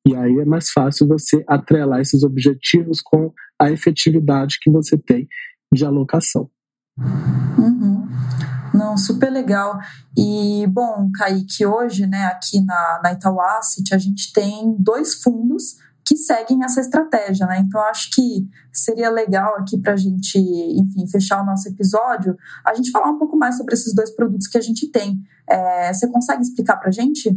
E 0.07 0.17
aí 0.17 0.39
é 0.39 0.45
mais 0.45 0.71
fácil 0.71 1.07
você 1.07 1.45
atrelar 1.47 2.01
esses 2.01 2.25
objetivos 2.25 3.01
com 3.01 3.33
a 3.61 3.71
efetividade 3.71 4.59
que 4.61 4.71
você 4.71 4.99
tem 4.99 5.29
de 5.73 5.85
alocação. 5.85 6.51
Uhum. 6.99 8.09
Não, 8.93 8.99
super 8.99 9.31
legal. 9.31 9.79
E, 10.17 10.67
bom, 10.69 11.11
Kaique, 11.15 11.65
hoje, 11.65 12.07
né, 12.07 12.27
aqui 12.27 12.61
na, 12.61 13.01
na 13.03 13.13
Itaú 13.13 13.41
Asset, 13.41 13.95
a 13.95 13.99
gente 13.99 14.33
tem 14.35 14.77
dois 14.79 15.15
fundos 15.15 15.77
que 16.05 16.17
seguem 16.17 16.63
essa 16.63 16.81
estratégia, 16.81 17.47
né? 17.47 17.61
Então, 17.61 17.81
acho 17.85 18.11
que 18.11 18.47
seria 18.71 19.09
legal 19.09 19.57
aqui 19.57 19.79
para 19.79 19.95
a 19.95 19.97
gente, 19.97 20.37
enfim, 20.39 21.07
fechar 21.07 21.43
o 21.43 21.47
nosso 21.47 21.69
episódio, 21.69 22.37
a 22.67 22.75
gente 22.75 22.91
falar 22.91 23.11
um 23.11 23.19
pouco 23.19 23.37
mais 23.37 23.57
sobre 23.57 23.73
esses 23.73 23.95
dois 23.95 24.11
produtos 24.15 24.47
que 24.47 24.59
a 24.59 24.61
gente 24.61 24.91
tem. 24.91 25.19
É, 25.49 25.93
você 25.93 26.07
consegue 26.09 26.43
explicar 26.43 26.77
para 26.77 26.89
a 26.89 26.93
gente? 26.93 27.35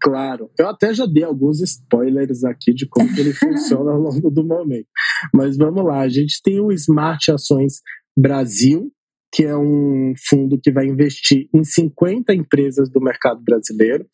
Claro, 0.00 0.50
eu 0.56 0.68
até 0.68 0.92
já 0.94 1.06
dei 1.06 1.24
alguns 1.24 1.60
spoilers 1.60 2.44
aqui 2.44 2.72
de 2.72 2.86
como 2.86 3.08
ele 3.18 3.32
funciona 3.34 3.90
ao 3.90 3.98
longo 3.98 4.30
do 4.30 4.44
momento. 4.44 4.86
Mas 5.32 5.56
vamos 5.56 5.84
lá, 5.84 6.00
a 6.00 6.08
gente 6.08 6.40
tem 6.42 6.60
o 6.60 6.70
Smart 6.70 7.32
Ações 7.32 7.80
Brasil, 8.16 8.92
que 9.34 9.44
é 9.44 9.56
um 9.56 10.14
fundo 10.28 10.60
que 10.62 10.70
vai 10.70 10.86
investir 10.86 11.48
em 11.52 11.64
50 11.64 12.32
empresas 12.32 12.88
do 12.88 13.00
mercado 13.00 13.42
brasileiro 13.42 14.06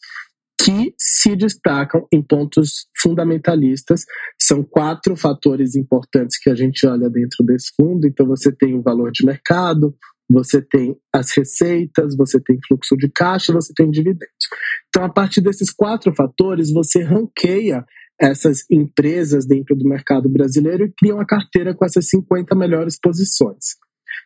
que 0.58 0.94
se 0.98 1.36
destacam 1.36 2.06
em 2.10 2.22
pontos 2.22 2.86
fundamentalistas. 3.02 4.04
São 4.40 4.62
quatro 4.62 5.14
fatores 5.14 5.76
importantes 5.76 6.38
que 6.38 6.48
a 6.48 6.54
gente 6.54 6.86
olha 6.86 7.10
dentro 7.10 7.44
desse 7.44 7.70
fundo. 7.76 8.06
Então, 8.06 8.26
você 8.26 8.50
tem 8.50 8.74
o 8.74 8.82
valor 8.82 9.10
de 9.10 9.24
mercado, 9.24 9.94
você 10.30 10.62
tem 10.62 10.96
as 11.14 11.30
receitas, 11.36 12.16
você 12.16 12.40
tem 12.40 12.58
fluxo 12.66 12.96
de 12.96 13.10
caixa, 13.10 13.52
você 13.52 13.74
tem 13.74 13.90
dividendos. 13.90 14.48
Então, 14.88 15.04
a 15.04 15.12
partir 15.12 15.42
desses 15.42 15.70
quatro 15.70 16.14
fatores, 16.14 16.72
você 16.72 17.02
ranqueia 17.02 17.84
essas 18.18 18.64
empresas 18.70 19.46
dentro 19.46 19.76
do 19.76 19.88
mercado 19.88 20.30
brasileiro 20.30 20.84
e 20.84 20.92
cria 20.92 21.14
uma 21.14 21.26
carteira 21.26 21.74
com 21.74 21.84
essas 21.84 22.08
50 22.08 22.54
melhores 22.54 22.98
posições. 22.98 23.76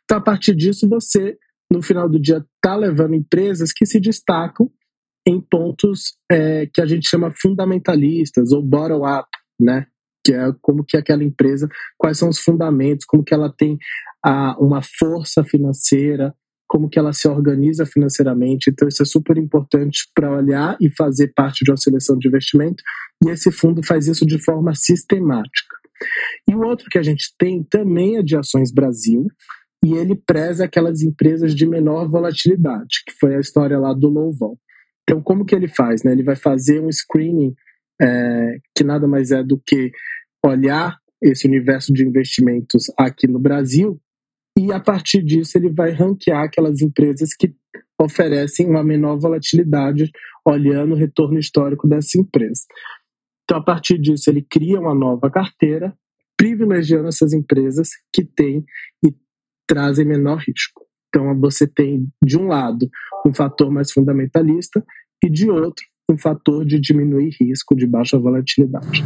Então, 0.04 0.18
a 0.18 0.20
partir 0.20 0.54
disso, 0.54 0.88
você, 0.88 1.36
no 1.70 1.82
final 1.82 2.08
do 2.08 2.20
dia, 2.20 2.44
está 2.56 2.76
levando 2.76 3.14
empresas 3.14 3.72
que 3.72 3.86
se 3.86 3.98
destacam 3.98 4.70
em 5.26 5.40
pontos 5.40 6.16
é, 6.30 6.66
que 6.66 6.80
a 6.80 6.86
gente 6.86 7.08
chama 7.08 7.32
fundamentalistas 7.40 8.52
ou 8.52 8.62
bottom-up, 8.62 9.28
né? 9.58 9.86
Que 10.24 10.34
é 10.34 10.52
como 10.60 10.84
que 10.84 10.96
aquela 10.96 11.24
empresa, 11.24 11.68
quais 11.98 12.18
são 12.18 12.28
os 12.28 12.38
fundamentos, 12.38 13.06
como 13.06 13.24
que 13.24 13.32
ela 13.32 13.52
tem 13.52 13.78
a, 14.24 14.56
uma 14.58 14.80
força 14.82 15.42
financeira, 15.44 16.34
como 16.68 16.88
que 16.88 16.98
ela 16.98 17.12
se 17.12 17.28
organiza 17.28 17.86
financeiramente. 17.86 18.70
Então, 18.70 18.88
isso 18.88 19.02
é 19.02 19.06
super 19.06 19.36
importante 19.38 20.10
para 20.14 20.30
olhar 20.30 20.76
e 20.80 20.90
fazer 20.90 21.32
parte 21.34 21.64
de 21.64 21.70
uma 21.70 21.76
seleção 21.76 22.18
de 22.18 22.28
investimento. 22.28 22.82
E 23.24 23.30
esse 23.30 23.50
fundo 23.50 23.82
faz 23.82 24.06
isso 24.06 24.26
de 24.26 24.42
forma 24.42 24.74
sistemática. 24.74 25.76
E 26.48 26.54
o 26.54 26.62
outro 26.62 26.88
que 26.90 26.98
a 26.98 27.02
gente 27.02 27.34
tem 27.38 27.62
também 27.62 28.16
é 28.16 28.22
de 28.22 28.36
Ações 28.36 28.72
Brasil, 28.72 29.26
e 29.84 29.94
ele 29.94 30.14
preza 30.14 30.64
aquelas 30.64 31.02
empresas 31.02 31.54
de 31.54 31.66
menor 31.66 32.08
volatilidade, 32.08 33.02
que 33.06 33.12
foi 33.18 33.36
a 33.36 33.40
história 33.40 33.78
lá 33.78 33.92
do 33.92 34.08
low 34.08 34.32
vol. 34.32 34.58
Então, 35.02 35.22
como 35.22 35.44
que 35.44 35.54
ele 35.54 35.68
faz? 35.68 36.02
Né? 36.02 36.12
Ele 36.12 36.22
vai 36.22 36.36
fazer 36.36 36.80
um 36.80 36.90
screening 36.90 37.54
é, 38.00 38.56
que 38.74 38.82
nada 38.82 39.06
mais 39.06 39.30
é 39.30 39.42
do 39.42 39.60
que 39.64 39.92
olhar 40.44 40.98
esse 41.22 41.46
universo 41.46 41.92
de 41.92 42.06
investimentos 42.06 42.86
aqui 42.98 43.26
no 43.26 43.38
Brasil 43.38 44.00
e 44.58 44.72
a 44.72 44.80
partir 44.80 45.22
disso 45.22 45.58
ele 45.58 45.70
vai 45.70 45.90
ranquear 45.90 46.44
aquelas 46.44 46.80
empresas 46.80 47.34
que 47.34 47.54
oferecem 48.00 48.66
uma 48.66 48.84
menor 48.84 49.18
volatilidade, 49.18 50.10
olhando 50.46 50.92
o 50.92 50.98
retorno 50.98 51.38
histórico 51.38 51.88
dessa 51.88 52.18
empresa. 52.18 52.62
Então, 53.44 53.58
a 53.58 53.64
partir 53.64 53.98
disso, 53.98 54.30
ele 54.30 54.42
cria 54.42 54.80
uma 54.80 54.94
nova 54.94 55.30
carteira, 55.30 55.96
privilegiando 56.36 57.08
essas 57.08 57.32
empresas 57.32 57.90
que 58.12 58.24
têm 58.24 58.64
e 59.04 59.14
trazem 59.66 60.04
menor 60.04 60.38
risco. 60.38 60.82
Então, 61.08 61.38
você 61.38 61.66
tem, 61.66 62.08
de 62.22 62.36
um 62.36 62.48
lado, 62.48 62.90
um 63.26 63.32
fator 63.32 63.70
mais 63.70 63.92
fundamentalista 63.92 64.84
e, 65.22 65.30
de 65.30 65.48
outro, 65.48 65.84
um 66.10 66.18
fator 66.18 66.64
de 66.64 66.80
diminuir 66.80 67.30
risco 67.40 67.74
de 67.74 67.86
baixa 67.86 68.18
volatilidade. 68.18 69.04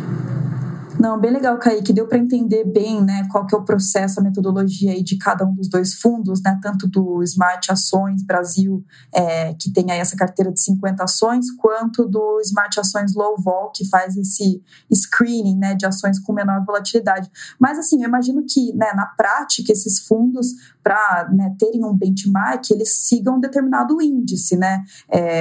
Não, 1.00 1.20
bem 1.20 1.30
legal, 1.30 1.56
Kaique. 1.58 1.92
Deu 1.92 2.08
para 2.08 2.18
entender 2.18 2.64
bem 2.64 3.00
né, 3.00 3.28
qual 3.30 3.46
que 3.46 3.54
é 3.54 3.58
o 3.58 3.64
processo, 3.64 4.18
a 4.18 4.22
metodologia 4.22 4.90
aí 4.90 5.02
de 5.02 5.16
cada 5.16 5.44
um 5.44 5.54
dos 5.54 5.68
dois 5.68 5.94
fundos, 5.94 6.42
né, 6.42 6.58
tanto 6.60 6.88
do 6.88 7.22
Smart 7.22 7.70
Ações 7.70 8.24
Brasil, 8.24 8.84
é, 9.14 9.54
que 9.54 9.72
tem 9.72 9.92
aí 9.92 10.00
essa 10.00 10.16
carteira 10.16 10.50
de 10.50 10.60
50 10.60 11.04
ações, 11.04 11.52
quanto 11.52 12.04
do 12.04 12.40
Smart 12.40 12.80
Ações 12.80 13.14
Low 13.14 13.36
Vol, 13.40 13.70
que 13.70 13.88
faz 13.88 14.16
esse 14.16 14.60
screening 14.92 15.56
né, 15.56 15.74
de 15.76 15.86
ações 15.86 16.18
com 16.18 16.32
menor 16.32 16.64
volatilidade. 16.64 17.30
Mas, 17.60 17.78
assim, 17.78 18.02
eu 18.02 18.08
imagino 18.08 18.44
que 18.44 18.72
né, 18.72 18.92
na 18.94 19.06
prática, 19.06 19.70
esses 19.70 20.00
fundos, 20.00 20.48
para 20.82 21.28
né, 21.32 21.54
terem 21.58 21.84
um 21.84 21.94
benchmark, 21.94 22.70
eles 22.72 22.96
sigam 23.06 23.36
um 23.36 23.40
determinado 23.40 24.02
índice. 24.02 24.56
Né? 24.56 24.82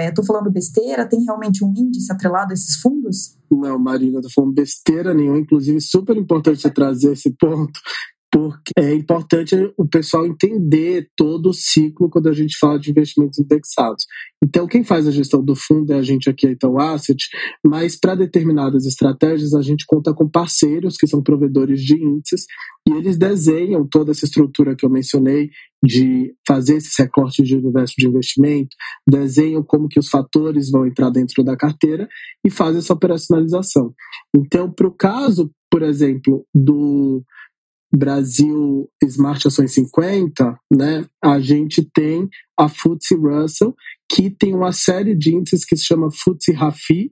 Estou 0.07 0.23
é, 0.23 0.27
falando 0.27 0.51
besteira, 0.51 1.07
tem 1.07 1.23
realmente 1.23 1.65
um 1.65 1.73
índice 1.75 2.11
atrelado 2.11 2.51
a 2.51 2.53
esses 2.53 2.75
fundos? 2.75 3.36
Não, 3.49 3.79
Marina, 3.79 4.21
tô 4.21 4.29
falando 4.29 4.53
besteira 4.53 5.13
nenhuma. 5.13 5.39
Inclusive, 5.39 5.79
super 5.81 6.17
importante 6.17 6.69
trazer 6.69 7.13
esse 7.13 7.31
ponto, 7.31 7.79
porque 8.31 8.71
é 8.77 8.93
importante 8.93 9.55
o 9.77 9.87
pessoal 9.87 10.25
entender 10.25 11.09
todo 11.15 11.49
o 11.49 11.53
ciclo 11.53 12.09
quando 12.09 12.27
a 12.27 12.33
gente 12.33 12.57
fala 12.57 12.77
de 12.77 12.91
investimentos 12.91 13.39
indexados. 13.39 14.05
Então, 14.43 14.67
quem 14.67 14.83
faz 14.83 15.07
a 15.07 15.11
gestão 15.11 15.43
do 15.43 15.55
fundo 15.55 15.93
é 15.93 15.97
a 15.97 16.01
gente 16.01 16.29
aqui, 16.29 16.47
Itaú 16.47 16.79
Asset, 16.79 17.25
mas 17.65 17.97
para 17.97 18.15
determinadas 18.15 18.85
estratégias 18.85 19.53
a 19.53 19.61
gente 19.61 19.85
conta 19.87 20.13
com 20.13 20.29
parceiros 20.29 20.97
que 20.97 21.07
são 21.07 21.23
provedores 21.23 21.81
de 21.81 21.95
índices 21.95 22.45
e 22.87 22.91
eles 22.93 23.17
desenham 23.17 23.87
toda 23.87 24.11
essa 24.11 24.25
estrutura 24.25 24.75
que 24.75 24.85
eu 24.85 24.89
mencionei 24.89 25.49
de 25.83 26.33
fazer 26.45 26.77
esses 26.77 26.93
recortes 26.97 27.47
de 27.47 27.55
universo 27.55 27.93
de 27.97 28.07
investimento, 28.07 28.75
desenham 29.07 29.63
como 29.63 29.87
que 29.87 29.99
os 29.99 30.09
fatores 30.09 30.69
vão 30.69 30.85
entrar 30.85 31.09
dentro 31.09 31.43
da 31.43 31.55
carteira 31.55 32.07
e 32.45 32.49
fazem 32.49 32.79
essa 32.79 32.93
operacionalização. 32.93 33.93
Então, 34.35 34.71
para 34.71 34.87
o 34.87 34.91
caso, 34.91 35.51
por 35.69 35.81
exemplo, 35.81 36.45
do 36.53 37.23
Brasil 37.93 38.89
Smart 39.03 39.47
Ações 39.47 39.73
50, 39.73 40.59
né, 40.71 41.05
a 41.23 41.39
gente 41.39 41.87
tem 41.93 42.27
a 42.59 42.67
FTSE 42.67 43.15
Russell, 43.15 43.75
que 44.09 44.29
tem 44.29 44.53
uma 44.53 44.71
série 44.71 45.15
de 45.15 45.35
índices 45.35 45.65
que 45.65 45.75
se 45.75 45.85
chama 45.85 46.11
FTSE 46.11 46.51
Rafi. 46.51 47.11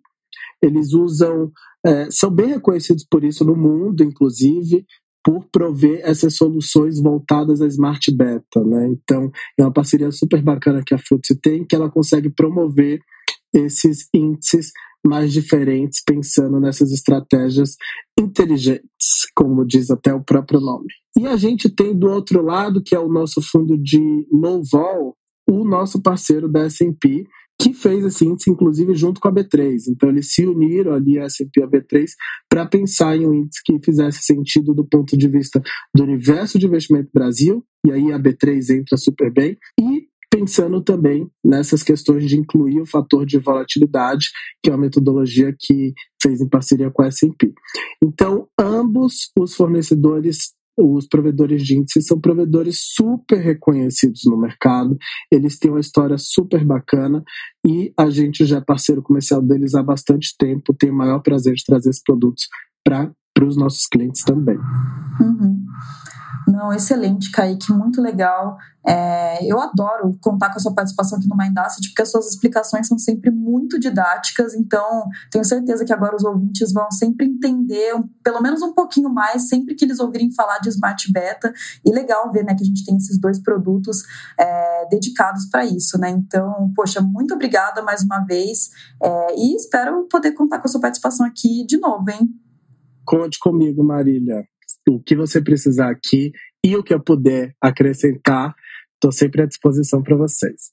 Eles 0.62 0.94
usam, 0.94 1.52
é, 1.86 2.10
são 2.10 2.30
bem 2.30 2.48
reconhecidos 2.48 3.06
por 3.10 3.24
isso 3.24 3.46
no 3.46 3.56
mundo, 3.56 4.04
inclusive, 4.04 4.86
por 5.24 5.46
prover 5.52 6.02
essas 6.04 6.36
soluções 6.36 7.02
voltadas 7.02 7.62
à 7.62 7.68
Smart 7.68 8.16
Beta. 8.16 8.64
Né? 8.64 8.90
Então, 8.90 9.32
é 9.58 9.64
uma 9.64 9.74
parceria 9.74 10.12
super 10.12 10.42
bacana 10.42 10.84
que 10.86 10.94
a 10.94 10.98
FTSE 10.98 11.40
tem, 11.42 11.66
que 11.66 11.76
ela 11.76 11.90
consegue 11.90 12.30
promover 12.30 13.00
esses 13.54 14.08
índices 14.14 14.72
mais 15.06 15.32
diferentes, 15.32 16.02
pensando 16.04 16.60
nessas 16.60 16.92
estratégias 16.92 17.76
inteligentes, 18.20 19.30
como 19.36 19.66
diz 19.66 19.92
até 19.92 20.14
o 20.14 20.24
próprio 20.24 20.60
nome. 20.60 20.88
E 21.18 21.28
a 21.28 21.38
gente 21.38 21.70
tem 21.70 21.98
do 21.98 22.10
outro 22.10 22.42
lado, 22.42 22.82
que 22.84 22.96
é 22.96 23.00
o 23.00 23.08
nosso 23.08 23.42
fundo 23.42 23.78
de 23.78 24.28
low 24.32 24.62
vol, 24.70 25.16
o 25.48 25.64
nosso 25.64 26.02
parceiro 26.02 26.52
da 26.52 26.62
S&P, 26.62 27.26
que 27.62 27.74
fez 27.74 28.04
esse 28.04 28.26
índice, 28.26 28.50
inclusive, 28.50 28.94
junto 28.96 29.22
com 29.22 29.28
a 29.30 29.32
B3. 29.32 29.78
Então, 29.90 30.10
eles 30.10 30.34
se 30.34 30.46
uniram 30.46 30.94
ali, 30.94 31.18
a 31.18 31.24
S&P 31.24 31.60
e 31.60 31.64
a 31.64 31.68
B3, 31.68 32.06
para 32.50 32.66
pensar 32.66 33.16
em 33.16 33.26
um 33.26 33.34
índice 33.34 33.62
que 33.64 33.80
fizesse 33.84 34.24
sentido 34.24 34.74
do 34.74 34.86
ponto 34.86 35.18
de 35.18 35.28
vista 35.28 35.62
do 35.96 36.04
universo 36.04 36.60
de 36.60 36.66
investimento 36.66 37.10
Brasil, 37.14 37.64
e 37.86 37.92
aí 37.92 38.12
a 38.12 38.20
B3 38.20 38.78
entra 38.78 38.98
super 38.98 39.32
bem, 39.32 39.58
e 39.80 40.08
pensando 40.36 40.82
também 40.82 41.30
nessas 41.44 41.82
questões 41.82 42.28
de 42.28 42.38
incluir 42.38 42.82
o 42.82 42.86
fator 42.86 43.26
de 43.26 43.40
volatilidade, 43.40 44.28
que 44.62 44.70
é 44.70 44.74
uma 44.74 44.82
metodologia 44.82 45.56
que 45.58 45.94
fez 46.22 46.42
em 46.42 46.50
parceria 46.50 46.92
com 46.92 47.04
a 47.04 47.08
S&P. 47.08 47.54
Então, 48.04 48.46
ambos 48.60 49.32
os 49.40 49.56
fornecedores 49.56 50.54
os 50.78 51.08
provedores 51.08 51.64
de 51.64 51.78
índices 51.78 52.06
são 52.06 52.20
provedores 52.20 52.80
super 52.82 53.38
reconhecidos 53.38 54.24
no 54.26 54.38
mercado, 54.38 54.98
eles 55.32 55.58
têm 55.58 55.72
uma 55.72 55.80
história 55.80 56.18
super 56.18 56.66
bacana 56.66 57.24
e 57.66 57.94
a 57.98 58.10
gente 58.10 58.44
já 58.44 58.58
é 58.58 58.62
parceiro 58.62 59.02
comercial 59.02 59.42
deles 59.42 59.74
há 59.74 59.82
bastante 59.82 60.36
tempo, 60.38 60.76
tem 60.78 60.90
o 60.90 60.94
maior 60.94 61.20
prazer 61.22 61.54
de 61.54 61.64
trazer 61.66 61.92
esses 61.92 62.04
produtos 62.04 62.50
para 62.84 63.10
os 63.42 63.56
nossos 63.56 63.88
clientes 63.88 64.22
também. 64.26 64.58
Uhum. 64.58 65.55
Não, 66.48 66.72
excelente, 66.72 67.32
Kaique, 67.32 67.72
muito 67.74 68.02
legal. 68.02 68.58
É, 68.88 69.44
eu 69.52 69.60
adoro 69.60 70.16
contar 70.22 70.52
com 70.52 70.58
a 70.58 70.60
sua 70.60 70.76
participação 70.76 71.18
aqui 71.18 71.28
no 71.28 71.36
Mindasset, 71.36 71.88
porque 71.90 72.04
as 72.04 72.12
suas 72.12 72.28
explicações 72.28 72.88
são 72.88 73.00
sempre 73.00 73.32
muito 73.32 73.80
didáticas, 73.80 74.54
então 74.54 75.10
tenho 75.32 75.44
certeza 75.44 75.84
que 75.84 75.92
agora 75.92 76.16
os 76.16 76.24
ouvintes 76.24 76.72
vão 76.72 76.92
sempre 76.92 77.26
entender, 77.26 77.94
pelo 78.24 78.42
menos 78.42 78.62
um 78.62 78.74
pouquinho 78.74 79.10
mais, 79.10 79.50
sempre 79.50 79.74
que 79.74 79.86
eles 79.86 80.00
ouvirem 80.00 80.32
falar 80.32 80.60
de 80.60 80.70
Smart 80.70 81.12
Beta. 81.12 81.52
E 81.84 81.92
legal 81.92 82.32
ver 82.32 82.44
né, 82.44 82.54
que 82.54 82.64
a 82.64 82.68
gente 82.68 82.86
tem 82.86 82.96
esses 82.96 83.20
dois 83.20 83.40
produtos 83.40 84.04
é, 84.40 84.88
dedicados 84.88 85.46
para 85.50 85.66
isso, 85.66 85.98
né? 85.98 86.12
Então, 86.12 86.72
poxa, 86.76 87.02
muito 87.02 87.34
obrigada 87.34 87.82
mais 87.82 88.04
uma 88.04 88.20
vez 88.20 88.70
é, 89.02 89.36
e 89.36 89.56
espero 89.56 90.08
poder 90.10 90.34
contar 90.34 90.60
com 90.60 90.68
a 90.68 90.72
sua 90.72 90.82
participação 90.82 91.26
aqui 91.26 91.66
de 91.66 91.78
novo, 91.78 92.06
hein? 92.12 92.30
Conte 93.04 93.40
comigo, 93.40 93.84
Marília 93.84 94.46
o 94.88 95.00
que 95.00 95.16
você 95.16 95.42
precisar 95.42 95.90
aqui 95.90 96.32
e 96.64 96.76
o 96.76 96.84
que 96.84 96.94
eu 96.94 97.00
puder 97.00 97.56
acrescentar, 97.62 98.54
estou 98.94 99.12
sempre 99.12 99.42
à 99.42 99.46
disposição 99.46 100.02
para 100.02 100.16
vocês. 100.16 100.72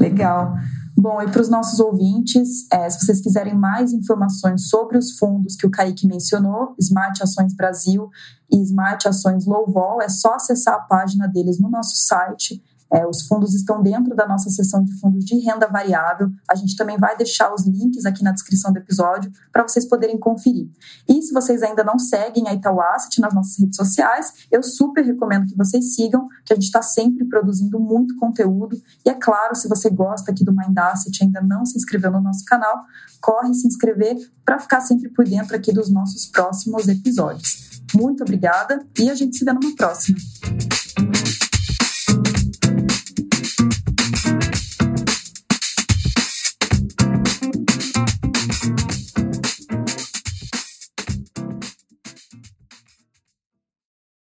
Legal. 0.00 0.54
Bom, 0.96 1.22
e 1.22 1.30
para 1.30 1.40
os 1.40 1.48
nossos 1.48 1.78
ouvintes, 1.78 2.66
é, 2.72 2.90
se 2.90 3.04
vocês 3.04 3.20
quiserem 3.20 3.54
mais 3.54 3.92
informações 3.92 4.68
sobre 4.68 4.98
os 4.98 5.16
fundos 5.16 5.54
que 5.54 5.66
o 5.66 5.70
Kaique 5.70 6.06
mencionou, 6.06 6.74
Smart 6.78 7.22
Ações 7.22 7.54
Brasil 7.54 8.08
e 8.50 8.60
Smart 8.62 9.06
Ações 9.06 9.46
Low 9.46 9.70
Vol, 9.70 10.02
é 10.02 10.08
só 10.08 10.34
acessar 10.34 10.74
a 10.74 10.80
página 10.80 11.28
deles 11.28 11.60
no 11.60 11.70
nosso 11.70 11.96
site 11.96 12.60
é, 12.92 13.06
os 13.06 13.22
fundos 13.26 13.54
estão 13.54 13.82
dentro 13.82 14.14
da 14.14 14.26
nossa 14.26 14.48
seção 14.50 14.82
de 14.82 14.98
fundos 14.98 15.24
de 15.24 15.38
renda 15.38 15.66
variável. 15.66 16.30
A 16.48 16.54
gente 16.54 16.76
também 16.76 16.96
vai 16.96 17.16
deixar 17.16 17.52
os 17.52 17.66
links 17.66 18.06
aqui 18.06 18.24
na 18.24 18.32
descrição 18.32 18.72
do 18.72 18.78
episódio 18.78 19.30
para 19.52 19.62
vocês 19.62 19.86
poderem 19.86 20.18
conferir. 20.18 20.68
E 21.06 21.20
se 21.22 21.32
vocês 21.32 21.62
ainda 21.62 21.84
não 21.84 21.98
seguem 21.98 22.48
a 22.48 22.54
Itaú 22.54 22.80
Asset 22.80 23.20
nas 23.20 23.34
nossas 23.34 23.58
redes 23.58 23.76
sociais, 23.76 24.32
eu 24.50 24.62
super 24.62 25.04
recomendo 25.04 25.46
que 25.46 25.56
vocês 25.56 25.94
sigam, 25.94 26.28
que 26.44 26.52
a 26.52 26.56
gente 26.56 26.66
está 26.66 26.80
sempre 26.80 27.24
produzindo 27.26 27.78
muito 27.78 28.16
conteúdo. 28.16 28.80
E 29.04 29.10
é 29.10 29.14
claro, 29.14 29.54
se 29.54 29.68
você 29.68 29.90
gosta 29.90 30.30
aqui 30.30 30.44
do 30.44 30.54
Mind 30.54 30.76
Asset 30.78 31.18
e 31.20 31.24
ainda 31.24 31.42
não 31.42 31.66
se 31.66 31.76
inscreveu 31.76 32.10
no 32.10 32.20
nosso 32.20 32.44
canal, 32.44 32.84
corre 33.20 33.52
se 33.52 33.66
inscrever 33.66 34.16
para 34.44 34.58
ficar 34.58 34.80
sempre 34.80 35.10
por 35.10 35.26
dentro 35.26 35.54
aqui 35.54 35.72
dos 35.72 35.90
nossos 35.90 36.26
próximos 36.26 36.88
episódios. 36.88 37.82
Muito 37.94 38.22
obrigada 38.22 38.84
e 38.98 39.10
a 39.10 39.14
gente 39.14 39.36
se 39.36 39.44
vê 39.44 39.52
numa 39.52 39.74
próxima. 39.74 40.18